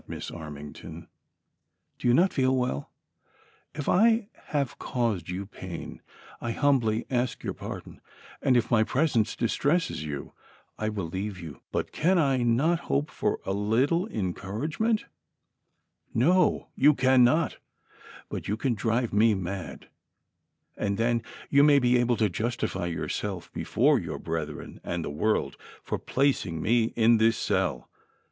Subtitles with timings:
[0.07, 1.05] Miss Armington?
[1.99, 2.89] Do you not feel well?
[3.75, 6.01] If I have caused you pain,
[6.41, 8.01] I humbly ask your pardon,
[8.41, 10.33] and if my presence distresses you,
[10.79, 15.05] I will leave you; but, can I not hope for a little encourage ment V
[16.15, 17.57] ""No, you cannot;
[18.27, 19.87] but, you can drive me mad,
[20.75, 21.21] and then
[21.51, 26.59] you may be able to justify yourself before your brethren, and the world, for placing
[26.59, 27.87] me in this cell